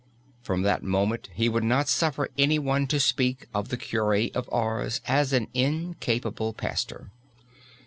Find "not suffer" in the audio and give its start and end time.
1.63-2.31